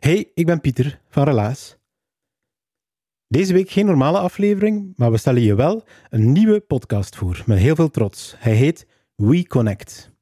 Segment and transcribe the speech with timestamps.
[0.00, 1.76] Hey, ik ben Pieter van Relaas.
[3.28, 7.58] Deze week geen normale aflevering, maar we stellen je wel een nieuwe podcast voor, met
[7.58, 8.34] heel veel trots.
[8.38, 10.12] Hij heet We Connect.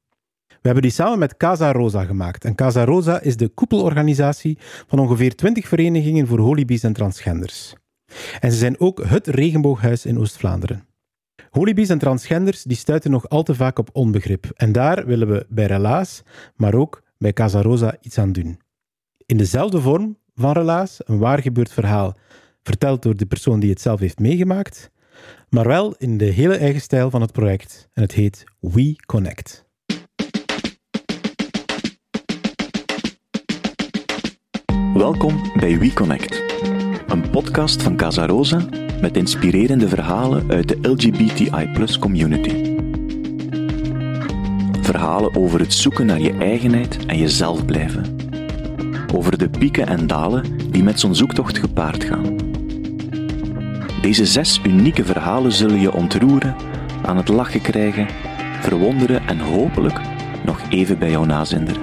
[0.47, 2.45] We hebben die samen met Casa Rosa gemaakt.
[2.45, 4.57] En Casa Rosa is de koepelorganisatie
[4.87, 7.75] van ongeveer 20 verenigingen voor holibies en transgenders.
[8.39, 10.87] En ze zijn ook het regenbooghuis in Oost-Vlaanderen.
[11.49, 14.45] Holibies en transgenders die stuiten nog al te vaak op onbegrip.
[14.55, 16.23] En daar willen we bij Relaas,
[16.55, 18.59] maar ook bij Casa Rosa iets aan doen.
[19.27, 22.17] In dezelfde vorm van Relaas, een waar gebeurd verhaal
[22.63, 24.91] verteld door de persoon die het zelf heeft meegemaakt,
[25.49, 27.89] maar wel in de hele eigen stijl van het project.
[27.93, 29.65] En het heet We Connect.
[34.93, 36.43] Welkom bij We Connect,
[37.07, 38.65] een podcast van Casa Rosa
[39.01, 42.75] met inspirerende verhalen uit de LGBTI community.
[44.81, 48.16] Verhalen over het zoeken naar je eigenheid en jezelf blijven.
[49.13, 52.35] Over de pieken en dalen die met zo'n zoektocht gepaard gaan.
[54.01, 56.55] Deze zes unieke verhalen zullen je ontroeren,
[57.05, 58.07] aan het lachen krijgen,
[58.61, 59.99] verwonderen en hopelijk
[60.45, 61.81] nog even bij jou nazinderen.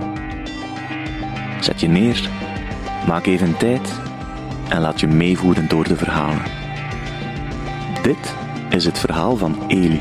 [1.60, 2.28] Zet je neer,
[3.06, 4.00] maak even tijd
[4.68, 6.42] en laat je meevoeren door de verhalen.
[8.02, 8.34] Dit
[8.68, 10.00] is het verhaal van Eli.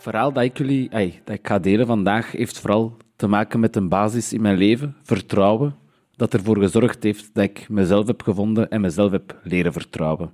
[0.00, 0.88] Verhaal dat ik jullie
[1.24, 4.96] dat ik ga delen vandaag heeft vooral te maken met een basis in mijn leven,
[5.02, 5.76] vertrouwen,
[6.16, 10.32] dat ervoor gezorgd heeft dat ik mezelf heb gevonden en mezelf heb leren vertrouwen.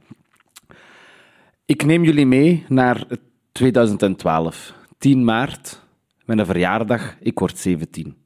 [1.65, 3.07] Ik neem jullie mee naar
[3.53, 5.83] 2012, 10 maart,
[6.25, 8.17] mijn verjaardag, ik word 17.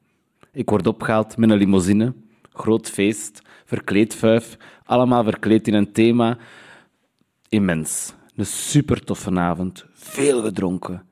[0.51, 2.13] Ik word opgehaald met een limousine,
[2.53, 6.37] groot feest, verkleed vijf, allemaal verkleed in een thema.
[7.49, 8.13] Immens.
[8.35, 11.05] Een super toffe avond, veel gedronken,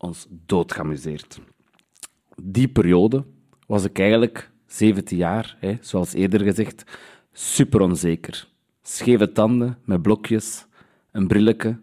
[0.00, 1.40] ons doodgeamuseerd.
[2.42, 3.24] Die periode
[3.66, 6.84] was ik eigenlijk 17 jaar, hè, zoals eerder gezegd,
[7.32, 8.48] super onzeker.
[8.82, 10.66] Scheve tanden met blokjes,
[11.12, 11.78] een brilletje,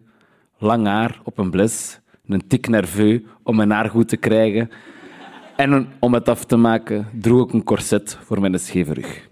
[0.58, 4.70] lang haar op een bles, een tik nerveux om mijn haar goed te krijgen.
[5.56, 9.28] En om het af te maken droeg ik een corset voor mijn scheve rug.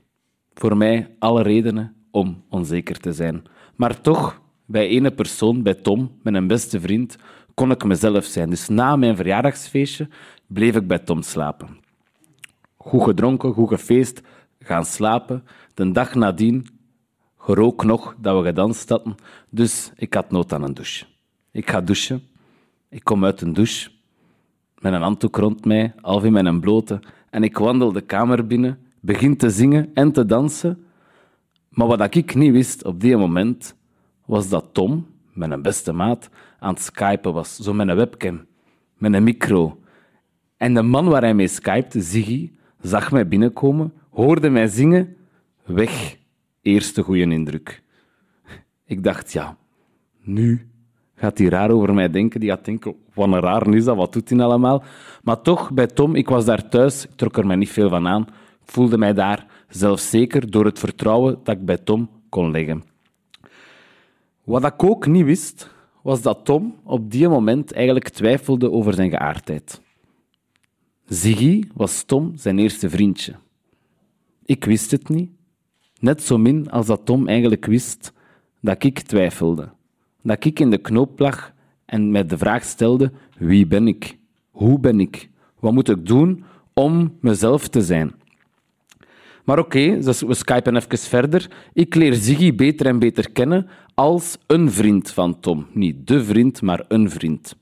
[0.55, 3.43] Voor mij alle redenen om onzeker te zijn.
[3.77, 7.17] Maar toch, bij ene persoon, bij Tom, mijn beste vriend,
[7.57, 8.51] kon ik mezelf zijn.
[8.51, 10.09] Dus na mijn verjaardagsfeestje
[10.47, 11.69] bleef ik bij Tom slapen.
[12.77, 14.23] Goed gedronken, goed gefeest,
[14.59, 15.45] gaan slapen.
[15.75, 16.67] De dag nadien
[17.39, 19.15] gerook nog dat we gedanst hadden,
[19.49, 21.05] dus ik had nood aan een douche.
[21.51, 22.23] Ik ga douchen.
[22.89, 23.91] Ik kom uit een douche
[24.79, 27.01] met een handdoek rond mij, half in mijn blote,
[27.31, 30.87] en ik wandel de kamer binnen, begin te zingen en te dansen.
[31.69, 33.75] Maar wat ik niet wist op die moment,
[34.27, 36.29] was dat Tom, mijn beste maat,
[36.67, 37.57] aan het skypen was.
[37.57, 38.47] Zo met een webcam,
[38.97, 39.79] met een micro.
[40.57, 42.51] En de man waar hij mee skypte, Ziggy,
[42.81, 45.17] zag mij binnenkomen, hoorde mij zingen,
[45.65, 46.17] weg.
[46.63, 47.83] Eerste goede indruk.
[48.85, 49.57] Ik dacht, ja,
[50.23, 50.69] nu
[51.15, 52.41] gaat hij raar over mij denken.
[52.41, 54.85] Die gaat denken, wat een raar is dat, wat doet hij allemaal?
[55.23, 58.09] Maar toch, bij Tom, ik was daar thuis, ik trok er mij niet veel van
[58.09, 58.23] aan.
[58.63, 62.85] Ik voelde mij daar zelfzeker door het vertrouwen dat ik bij Tom kon leggen.
[64.45, 65.75] Wat ik ook niet wist,
[66.07, 69.81] was dat Tom op die moment eigenlijk twijfelde over zijn geaardheid.
[71.07, 73.35] Ziggy was Tom zijn eerste vriendje.
[74.45, 75.31] Ik wist het niet,
[75.99, 78.13] net zo min als dat Tom eigenlijk wist
[78.61, 79.69] dat ik twijfelde.
[80.23, 81.53] Dat ik in de knoop lag
[81.85, 84.19] en mij de vraag stelde: wie ben ik?
[84.51, 85.29] Hoe ben ik?
[85.59, 86.45] Wat moet ik doen
[86.75, 88.15] om mezelf te zijn?
[89.45, 91.51] Maar oké, dus we skypen even verder.
[91.73, 95.67] Ik leer Ziggy beter en beter kennen als een vriend van Tom.
[95.73, 97.57] Niet de vriend, maar een vriend.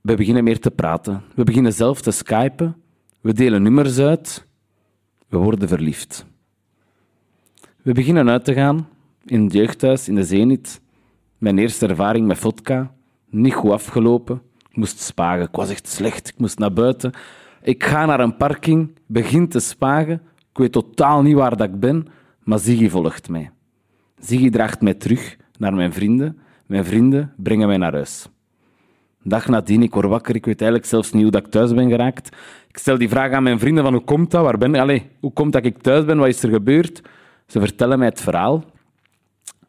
[0.00, 1.22] We beginnen meer te praten.
[1.34, 2.76] We beginnen zelf te skypen.
[3.20, 4.46] We delen nummers uit.
[5.28, 6.26] We worden verliefd.
[7.82, 8.88] We beginnen uit te gaan
[9.24, 10.80] in het jeugdhuis in de Zenit.
[11.38, 12.94] Mijn eerste ervaring met vodka.
[13.30, 14.42] Niet goed afgelopen.
[14.70, 15.44] Ik moest spagen.
[15.44, 16.28] Ik was echt slecht.
[16.28, 17.12] Ik moest naar buiten.
[17.62, 20.22] Ik ga naar een parking, begin te spagen.
[20.50, 22.06] Ik weet totaal niet waar dat ik ben,
[22.42, 23.53] maar Ziggy volgt mij.
[24.24, 26.38] Ziggy draagt mij terug naar mijn vrienden.
[26.66, 28.28] Mijn vrienden brengen mij naar huis.
[29.22, 30.34] Dag nadien, ik word wakker.
[30.34, 32.28] Ik weet eigenlijk zelfs niet hoe dat ik thuis ben geraakt.
[32.68, 34.42] Ik stel die vraag aan mijn vrienden van hoe komt dat?
[34.42, 34.80] Waar ben ik?
[34.80, 36.18] Allee, hoe komt dat ik thuis ben?
[36.18, 37.02] Wat is er gebeurd?
[37.46, 38.64] Ze vertellen mij het verhaal.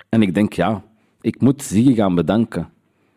[0.09, 0.83] En ik denk, ja,
[1.21, 2.69] ik moet Ziggy gaan bedanken.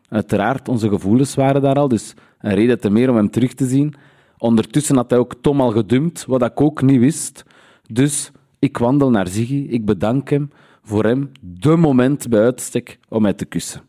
[0.08, 3.67] Uiteraard, onze gevoelens waren daar al, dus een reden te meer om hem terug te
[3.67, 3.94] zien.
[4.38, 7.44] Ondertussen had hij ook Tom al gedumpt, wat ik ook niet wist.
[7.93, 10.50] Dus ik wandel naar Ziggy, ik bedank hem
[10.88, 13.82] voor hem de moment bij uitstek om mij te kussen.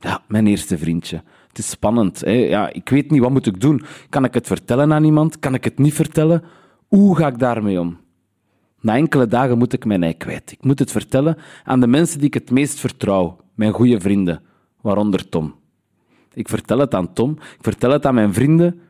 [0.00, 1.22] Ja, mijn eerste vriendje.
[1.48, 2.20] Het is spannend.
[2.20, 2.30] Hè?
[2.30, 3.82] Ja, ik weet niet, wat moet ik doen?
[4.08, 5.38] Kan ik het vertellen aan iemand?
[5.38, 6.42] Kan ik het niet vertellen?
[6.88, 7.98] Hoe ga ik daarmee om?
[8.80, 10.52] Na enkele dagen moet ik mijn ei kwijt.
[10.52, 14.42] Ik moet het vertellen aan de mensen die ik het meest vertrouw, mijn goede vrienden,
[14.80, 15.54] waaronder Tom.
[16.32, 18.80] Ik vertel het aan Tom, ik vertel het aan mijn vrienden,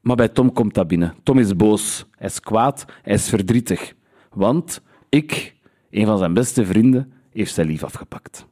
[0.00, 1.14] maar bij Tom komt dat binnen.
[1.22, 3.94] Tom is boos, hij is kwaad, hij is verdrietig.
[4.30, 5.54] Want ik,
[5.90, 8.46] een van zijn beste vrienden, heeft zijn lief afgepakt.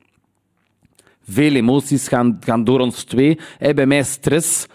[1.29, 3.39] Veel emoties gaan, gaan door ons twee.
[3.59, 4.67] Hij bij mij stress.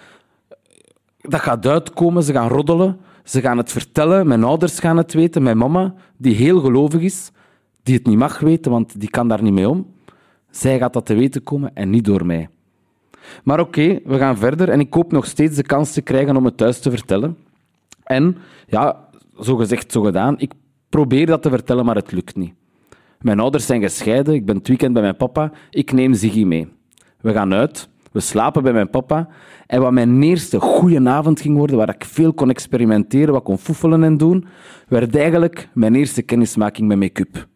[1.18, 3.00] Dat gaat uitkomen, ze gaan roddelen.
[3.24, 4.28] Ze gaan het vertellen.
[4.28, 5.44] Mijn ouders gaan het weten.
[5.44, 7.32] Mijn mama, die heel gelovig is,
[7.84, 9.94] die het niet mag weten, want die kan daar niet mee om.
[10.50, 12.50] Zij gaat dat te weten komen en niet door mij.
[13.44, 16.46] Maar oké, we gaan verder en ik hoop nog steeds de kans te krijgen om
[16.46, 17.38] het thuis te vertellen.
[18.04, 18.38] En
[18.68, 19.10] ja,
[19.40, 20.40] zo gezegd, zo gedaan.
[20.40, 20.52] Ik
[20.92, 22.54] probeer dat te vertellen, maar het lukt niet.
[23.22, 26.68] Mijn ouders zijn gescheiden, ik ben het weekend bij mijn papa, ik neem Ziggy mee.
[27.22, 29.28] We gaan uit, we slapen bij mijn papa.
[29.68, 33.58] En wat mijn eerste goede avond ging worden, waar ik veel kon experimenteren, wat kon
[33.58, 34.46] foefelen en doen,
[34.88, 37.48] werd eigenlijk mijn eerste kennismaking met make-up.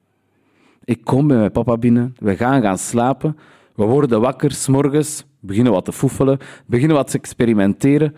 [0.83, 3.37] Ik kom bij mijn papa binnen, we gaan gaan slapen,
[3.75, 8.15] we worden wakker, s'morgens, beginnen wat te foefelen, beginnen wat te experimenteren.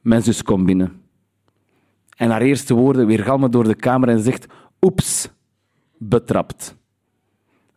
[0.00, 0.99] Mijn zus komt binnen.
[2.20, 4.46] En haar eerste woorden weergalmen door de kamer en zegt,
[4.80, 5.28] oeps,
[5.98, 6.76] betrapt.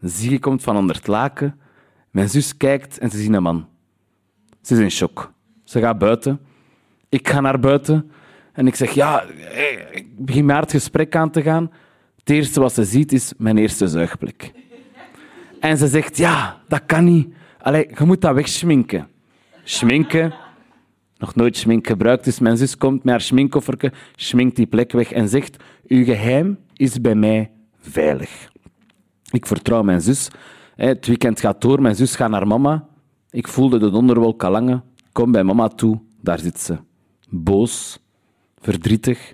[0.01, 1.59] Zie komt van onder het laken.
[2.11, 3.67] Mijn zus kijkt en ze ziet een man.
[4.61, 5.31] Ze is in shock.
[5.63, 6.39] Ze gaat buiten.
[7.09, 8.11] Ik ga naar buiten
[8.53, 9.23] en ik zeg, ja,
[9.91, 11.71] ik begin maar het gesprek aan te gaan.
[12.15, 14.51] Het eerste wat ze ziet is mijn eerste zuigplek.
[15.59, 17.33] En ze zegt, ja, dat kan niet.
[17.61, 19.07] Allee, je moet dat wegschminken.
[19.63, 20.33] Schminken.
[21.23, 25.29] Nog nooit schmink gebruikt, dus mijn zus komt met haar schminkt die plek weg en
[25.29, 28.51] zegt, uw geheim is bij mij veilig.
[29.31, 30.27] Ik vertrouw mijn zus.
[30.75, 32.87] Het weekend gaat door, mijn zus gaat naar mama.
[33.29, 34.81] Ik voelde de donderwolk al lange.
[35.11, 36.77] Kom bij mama toe, daar zit ze.
[37.29, 37.99] Boos,
[38.57, 39.33] verdrietig,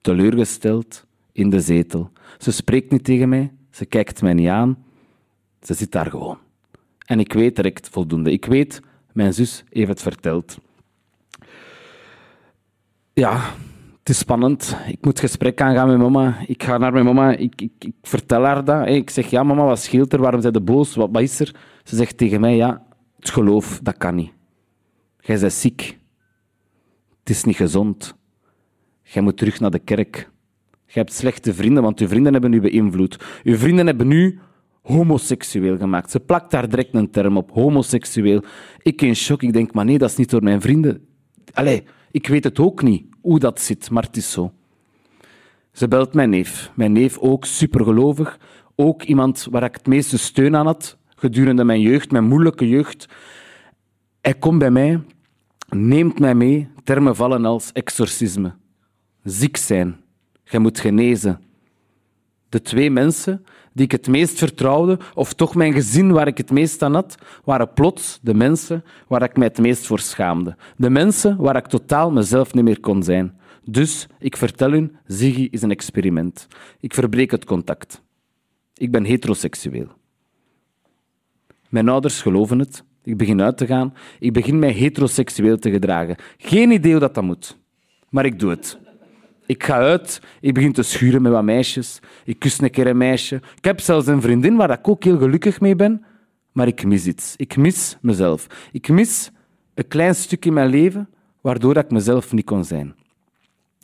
[0.00, 2.10] teleurgesteld, in de zetel.
[2.38, 4.84] Ze spreekt niet tegen mij, ze kijkt mij niet aan.
[5.62, 6.38] Ze zit daar gewoon.
[7.06, 8.32] En ik weet direct voldoende.
[8.32, 8.80] Ik weet,
[9.12, 10.58] mijn zus heeft het verteld.
[13.20, 13.54] Ja,
[13.98, 14.76] het is spannend.
[14.86, 16.36] Ik moet gesprek aangaan met mama.
[16.46, 17.36] Ik ga naar mijn mama.
[17.36, 18.88] Ik, ik, vertel haar dat.
[18.88, 20.20] Ik zeg, ja mama, wat scheelt er?
[20.20, 20.94] Waarom zijn de boos?
[20.94, 21.54] Wat, wat is er?
[21.84, 22.82] Ze zegt tegen mij, ja,
[23.18, 24.32] het geloof, dat kan niet.
[25.20, 25.98] Jij bent ziek.
[27.20, 28.14] Het is niet gezond.
[29.02, 30.30] Jij moet terug naar de kerk.
[30.86, 33.24] Je hebt slechte vrienden, want je vrienden hebben u beïnvloed.
[33.44, 34.38] Uw vrienden hebben u
[34.82, 36.10] homoseksueel gemaakt.
[36.10, 38.42] Ze plakt daar direct een term op, homoseksueel.
[38.82, 41.06] Ik in shock, ik denk, maar nee, dat is niet door mijn vrienden.
[41.52, 41.84] Allee,
[42.16, 44.52] ik weet het ook niet hoe dat zit, maar het is zo.
[45.72, 46.70] Ze belt mijn neef.
[46.74, 48.38] Mijn neef ook supergelovig.
[48.74, 53.08] Ook iemand waar ik het meeste steun aan had gedurende mijn jeugd, mijn moeilijke jeugd.
[54.20, 55.02] Hij komt bij mij,
[55.68, 58.54] neemt mij mee, termen vallen als exorcisme.
[59.22, 60.00] Ziek zijn.
[60.44, 61.40] Je moet genezen.
[62.48, 63.44] De twee mensen
[63.76, 67.14] die ik het meest vertrouwde, of toch mijn gezin waar ik het meest aan had,
[67.44, 70.56] waren plots de mensen waar ik mij het meest voor schaamde.
[70.76, 73.38] De mensen waar ik totaal mezelf niet meer kon zijn.
[73.64, 76.46] Dus ik vertel hun, Ziggy is een experiment.
[76.80, 78.02] Ik verbreek het contact.
[78.74, 79.88] Ik ben heteroseksueel.
[81.68, 82.84] Mijn ouders geloven het.
[83.04, 83.94] Ik begin uit te gaan.
[84.18, 86.16] Ik begin mij heteroseksueel te gedragen.
[86.38, 87.58] Geen idee hoe dat, dat moet.
[88.08, 88.78] Maar ik doe het.
[89.46, 92.00] Ik ga uit, ik begin te schuren met wat meisjes.
[92.24, 93.36] Ik kus een keer een meisje.
[93.56, 96.04] Ik heb zelfs een vriendin waar ik ook heel gelukkig mee ben,
[96.52, 97.34] maar ik mis iets.
[97.36, 98.46] Ik mis mezelf.
[98.72, 99.30] Ik mis
[99.74, 101.08] een klein stuk in mijn leven
[101.40, 102.94] waardoor ik mezelf niet kon zijn.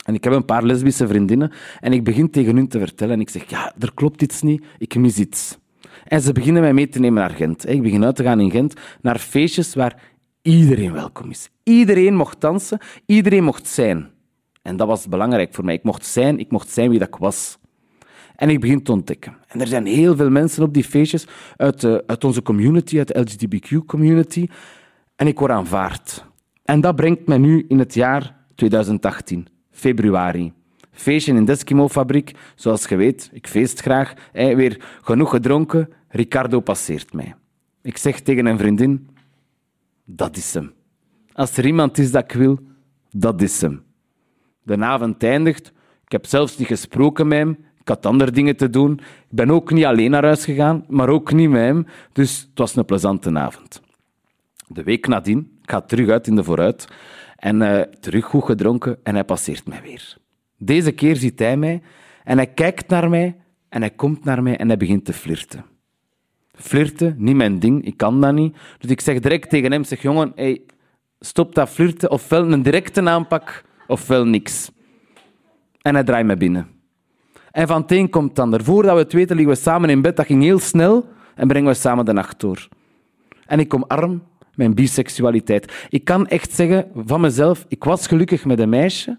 [0.04, 3.21] En ik heb een paar lesbische vriendinnen en ik begin tegen hun te vertellen en
[3.21, 5.59] ik zeg, ja, er klopt iets niet, ik mis iets.
[6.04, 7.69] En ze beginnen mij mee te nemen naar Gent.
[7.69, 10.02] Ik begin uit te gaan in Gent naar feestjes waar
[10.42, 11.50] iedereen welkom is.
[11.62, 14.11] Iedereen mocht dansen, iedereen mocht zijn.
[14.62, 15.75] En dat was belangrijk voor mij.
[15.75, 17.59] Ik mocht zijn, ik mocht zijn wie dat ik was.
[18.37, 19.37] En ik begin te ontdekken.
[19.49, 21.26] En er zijn heel veel mensen op die feestjes
[21.57, 24.49] uit, de, uit onze community, uit de LGBTQ-community.
[25.16, 26.25] En ik word aanvaard.
[26.64, 30.52] En dat brengt mij nu in het jaar 2018, februari.
[30.90, 34.14] Feestje in de Eskimo-fabriek, zoals je weet, ik feest graag.
[34.33, 37.35] Hey, weer genoeg gedronken, Ricardo passeert mij.
[37.83, 39.09] Ik zeg tegen een vriendin,
[40.04, 40.73] dat is hem.
[41.33, 42.59] Als er iemand is dat ik wil,
[43.11, 43.83] dat is hem.
[44.62, 45.73] De avond eindigt,
[46.04, 48.92] ik heb zelfs niet gesproken met hem, ik had andere dingen te doen.
[49.00, 51.87] Ik ben ook niet alleen naar huis gegaan, maar ook niet met hem.
[52.12, 53.83] Dus het was een plezante avond.
[54.66, 56.88] De week nadien, ik ga terug uit in de vooruit
[57.37, 60.16] en uh, terug goed gedronken en hij passeert mij weer.
[60.59, 61.83] Deze keer ziet hij mij
[62.25, 63.37] en hij kijkt naar mij
[63.69, 65.64] en hij komt naar mij en hij begint te flirten.
[66.52, 68.57] Flirten, niet mijn ding, ik kan dat niet.
[68.78, 70.62] Dus ik zeg direct tegen hem, zeg jongen, hey,
[71.21, 74.70] stop dat flirten, ofwel een directe aanpak, ofwel niks.
[75.82, 76.66] En hij draait me binnen.
[77.50, 78.64] En van het komt ander.
[78.64, 80.16] Voordat we het weten, liggen we samen in bed.
[80.16, 82.68] Dat ging heel snel en brengen we samen de nacht door.
[83.46, 84.22] En ik omarm
[84.54, 85.87] mijn biseksualiteit.
[85.88, 89.18] Ik kan echt zeggen van mezelf, ik was gelukkig met een meisje,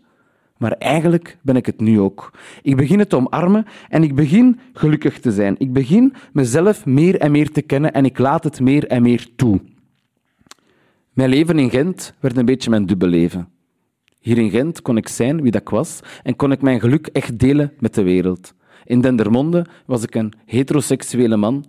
[0.58, 2.32] maar eigenlijk ben ik het nu ook.
[2.62, 5.56] Ik begin het omarmen en ik begin gelukkig te zijn.
[5.58, 9.28] Ik begin mezelf meer en meer te kennen en ik laat het meer en meer
[9.36, 9.62] toe.
[11.14, 13.53] Mijn leven in Gent werd een beetje mijn dubbele leven.
[14.24, 17.08] Hier in Gent kon ik zijn wie dat ik was en kon ik mijn geluk
[17.08, 18.54] echt delen met de wereld.
[18.86, 21.66] In Dendermonde was ik een heteroseksuele man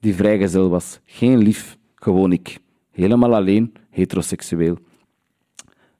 [0.00, 1.00] die vrijgezel was.
[1.04, 2.58] Geen lief, gewoon ik.
[2.90, 4.78] Helemaal alleen, heteroseksueel.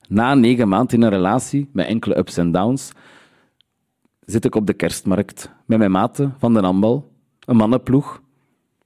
[0.09, 2.92] Na negen maanden in een relatie, met enkele ups en downs,
[4.21, 7.12] zit ik op de kerstmarkt met mijn maten van de Ambal,
[7.44, 8.23] een mannenploeg,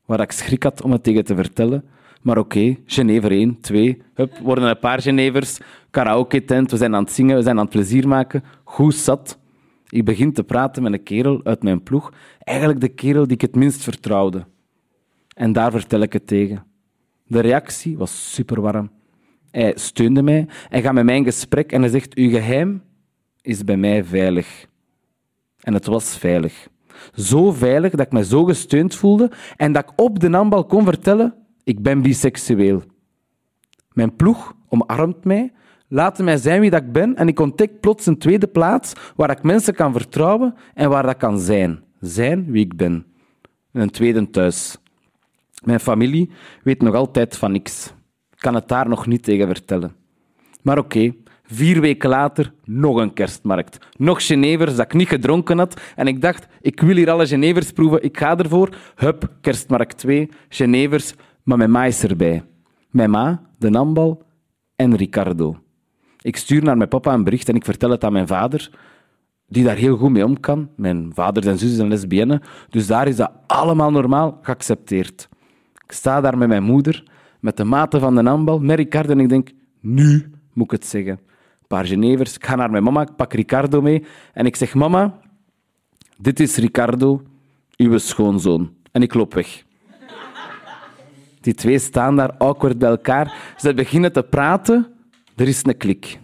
[0.05, 1.85] waar ik schrik had om het tegen te vertellen.
[2.27, 5.59] Maar oké, Genever 1, 2, hup, worden een paar Genevers,
[5.91, 8.45] karaoke-tent, we zijn aan het zingen, we zijn aan het plezier maken.
[8.65, 9.39] Goed zat.
[9.89, 13.41] Ik begin te praten met een kerel uit mijn ploeg, eigenlijk de kerel die ik
[13.41, 14.47] het minst vertrouwde.
[15.35, 16.65] En daar vertel ik het tegen.
[17.27, 18.91] De reactie was super warm.
[19.51, 22.83] Hij steunde mij, hij gaat met mij in gesprek en hij zegt, uw geheim
[23.43, 24.67] is bij mij veilig.
[25.61, 26.69] En het was veilig.
[27.15, 30.85] Zo veilig dat ik me zo gesteund voelde en dat ik op de nambal kon
[30.85, 32.83] vertellen, ik ben biseksueel.
[33.93, 35.53] Mijn ploeg omarmt mij,
[35.89, 39.31] laat mij zijn wie dat ik ben en ik ontdek plots een tweede plaats waar
[39.31, 41.83] ik mensen kan vertrouwen en waar dat kan zijn.
[42.01, 43.07] Zijn wie ik ben.
[43.73, 44.77] Een tweede thuis.
[45.65, 46.31] Mijn familie
[46.63, 47.87] weet nog altijd van niks.
[48.33, 49.97] Ik kan het daar nog niet tegen vertellen.
[50.63, 53.79] Maar oké, vier weken later nog een kerstmarkt.
[53.97, 55.81] Nog Genevers dat ik niet gedronken had.
[55.97, 58.03] En ik dacht, ik wil hier alle Genevers proeven.
[58.03, 58.77] Ik ga ervoor.
[58.95, 61.15] Hup, kerstmarkt 2, Genevers,
[61.47, 62.45] maar mijn ma is erbij.
[62.91, 64.23] Mijn ma, de Nambal
[64.77, 65.59] en Ricardo.
[66.21, 68.71] Ik stuur naar mijn papa een bericht en ik vertel het aan mijn vader,
[69.49, 70.69] die daar heel goed mee om kan.
[70.77, 75.29] Mijn vader en zus zijn lesbienne, dus daar is dat allemaal normaal geaccepteerd.
[75.85, 77.05] Ik sta daar met mijn moeder,
[77.41, 79.51] met de maten van de Nambal, met Ricardo en ik denk,
[79.81, 81.13] nu moet ik het zeggen.
[81.13, 84.75] Een paar Genevers, ik ga naar mijn mama, ik pak Ricardo mee en ik zeg,
[84.75, 85.19] mama,
[86.19, 87.23] dit is Ricardo,
[87.77, 88.75] uw schoonzoon.
[88.93, 89.66] En ik loop weg.
[91.47, 93.55] Die twee staan daar awkward bij elkaar.
[93.57, 94.87] Ze beginnen te praten.
[95.37, 96.19] Er is een klik.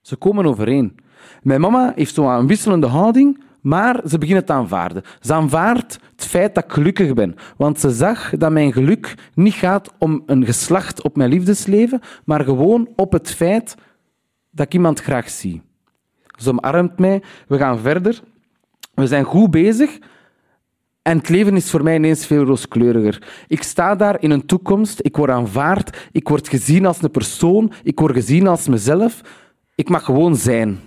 [0.00, 0.96] Ze komen overeen.
[1.42, 5.02] Mijn mama heeft zo een wisselende houding, maar ze beginnen te aanvaarden.
[5.20, 7.34] Ze aanvaardt het feit dat ik gelukkig ben.
[7.56, 12.44] Want ze zag dat mijn geluk niet gaat om een geslacht op mijn liefdesleven, maar
[12.44, 13.74] gewoon op het feit
[14.50, 15.62] dat ik iemand graag zie.
[16.38, 17.22] Ze omarmt mij.
[17.46, 18.22] We gaan verder.
[18.94, 19.98] We zijn goed bezig.
[21.02, 23.44] En het leven is voor mij ineens veel rooskleuriger.
[23.48, 27.72] Ik sta daar in een toekomst, ik word aanvaard, ik word gezien als een persoon,
[27.82, 29.20] ik word gezien als mezelf.
[29.74, 30.78] Ik mag gewoon zijn.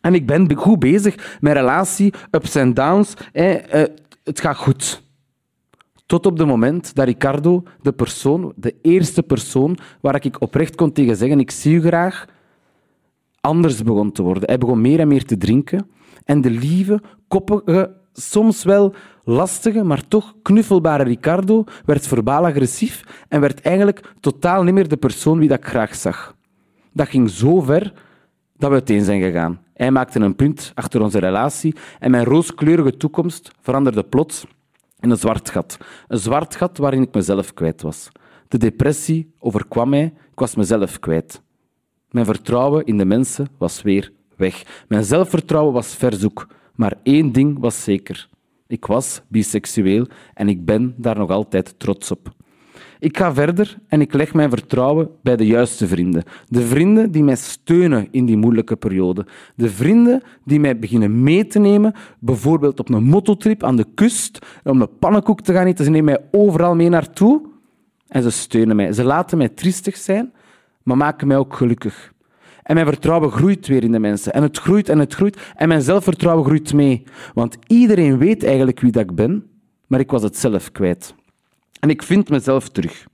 [0.00, 3.14] En ik ben goed bezig met relatie, ups en downs.
[3.32, 3.84] Eh,
[4.24, 5.02] het gaat goed.
[6.06, 10.92] Tot op het moment dat Ricardo, de persoon, de eerste persoon waar ik oprecht kon
[10.92, 12.26] tegen zeggen, ik zie u graag,
[13.40, 14.42] anders begon te worden.
[14.48, 15.90] Hij begon meer en meer te drinken.
[16.24, 18.94] En de lieve, koppige soms wel
[19.24, 24.96] lastige, maar toch knuffelbare Ricardo werd verbaal agressief en werd eigenlijk totaal niet meer de
[24.96, 26.36] persoon wie dat ik graag zag.
[26.92, 27.92] Dat ging zo ver
[28.56, 29.60] dat we uiteen zijn gegaan.
[29.74, 34.46] Hij maakte een punt achter onze relatie en mijn rooskleurige toekomst veranderde plots
[35.00, 35.78] in een zwart gat.
[36.08, 38.08] Een zwart gat waarin ik mezelf kwijt was.
[38.48, 41.42] De depressie overkwam mij, ik was mezelf kwijt.
[42.10, 44.84] Mijn vertrouwen in de mensen was weer weg.
[44.88, 46.46] Mijn zelfvertrouwen was verzoek.
[46.78, 48.28] Maar één ding was zeker.
[48.66, 52.34] Ik was biseksueel en ik ben daar nog altijd trots op.
[52.98, 56.22] Ik ga verder en ik leg mijn vertrouwen bij de juiste vrienden.
[56.48, 59.26] De vrienden die mij steunen in die moeilijke periode.
[59.54, 64.38] De vrienden die mij beginnen mee te nemen, bijvoorbeeld op een mototrip aan de kust,
[64.64, 65.84] om een pannenkoek te gaan eten.
[65.84, 67.42] Ze nemen mij overal mee naartoe
[68.08, 68.92] en ze steunen mij.
[68.92, 70.32] Ze laten mij triestig zijn,
[70.82, 72.12] maar maken mij ook gelukkig.
[72.68, 74.32] En mijn vertrouwen groeit weer in de mensen.
[74.32, 75.52] En het groeit en het groeit.
[75.54, 77.02] En mijn zelfvertrouwen groeit mee.
[77.34, 79.50] Want iedereen weet eigenlijk wie dat ik ben,
[79.86, 81.14] maar ik was het zelf kwijt.
[81.80, 83.06] En ik vind mezelf terug.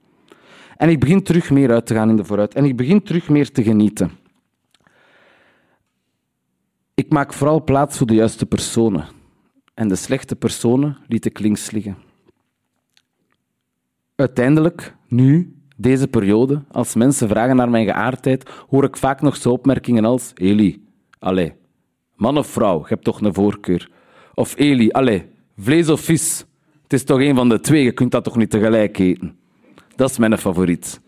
[0.77, 2.55] En ik begin terug meer uit te gaan in de vooruit.
[2.55, 4.11] En ik begin terug meer te genieten.
[6.95, 9.07] Ik maak vooral plaats voor de juiste personen.
[9.75, 11.97] En de slechte personen liet ik links liggen.
[14.15, 19.51] Uiteindelijk, nu, deze periode, als mensen vragen naar mijn geaardheid, hoor ik vaak nog zo
[19.51, 20.85] opmerkingen als Eli,
[21.19, 21.55] allee,
[22.17, 23.91] man of vrouw, je hebt toch een voorkeur.
[24.35, 25.27] Of Eli, allee,
[25.59, 26.45] vlees of vis.
[26.83, 29.37] Het is toch een van de twee, je kunt dat toch niet tegelijk eten.
[29.97, 31.01] Dat is mijn favoriet.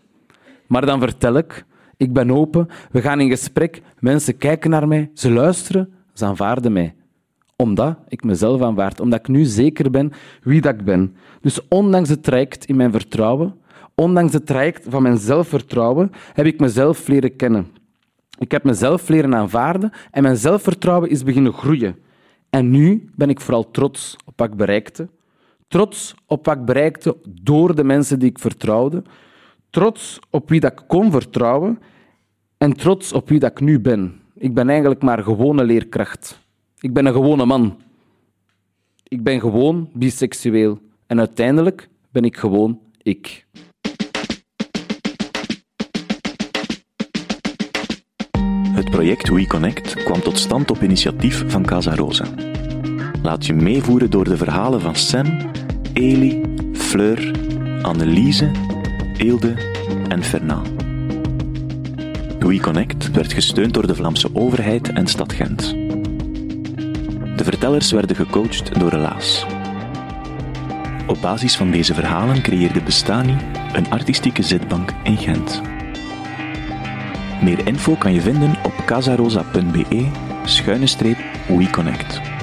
[0.67, 1.65] Maar dan vertel ik,
[1.97, 6.73] ik ben open, we gaan in gesprek, mensen kijken naar mij, ze luisteren, ze aanvaarden
[6.73, 6.95] mij.
[7.55, 11.15] Omdat ik mezelf aanvaard, omdat ik nu zeker ben wie dat ik ben.
[11.41, 13.55] Dus ondanks het traject in mijn vertrouwen,
[14.01, 17.67] ondanks het traject van mijn zelfvertrouwen, heb ik mezelf leren kennen.
[18.39, 21.95] Ik heb mezelf leren aanvaarden en mijn zelfvertrouwen is beginnen groeien.
[22.49, 25.09] En nu ben ik vooral trots op wat ik bereikte.
[25.67, 29.03] Trots op wat ik bereikte door de mensen die ik vertrouwde.
[29.69, 31.79] Trots op wie dat ik kon vertrouwen.
[32.57, 34.19] En trots op wie dat ik nu ben.
[34.33, 36.39] Ik ben eigenlijk maar gewone leerkracht.
[36.79, 37.81] Ik ben een gewone man.
[39.03, 40.79] Ik ben gewoon biseksueel.
[41.07, 43.45] En uiteindelijk ben ik gewoon ik.
[48.87, 52.25] Het project WeConnect kwam tot stand op initiatief van Casa Rosa.
[53.21, 55.51] Laat je meevoeren door de verhalen van Sam,
[55.93, 56.41] Eli,
[56.73, 57.31] Fleur,
[57.81, 58.51] Anneliese,
[59.17, 59.53] Eelde
[60.07, 60.69] en Fernand.
[62.39, 65.69] WeConnect werd gesteund door de Vlaamse overheid en stad Gent.
[67.35, 69.45] De vertellers werden gecoacht door Relaas.
[71.07, 73.35] Op basis van deze verhalen creëerde Bestani
[73.73, 75.61] een artistieke zitbank in Gent.
[77.41, 80.07] Meer info kan je vinden op casarosa.be
[80.45, 81.17] schuine streep
[81.47, 82.36] WeConnect.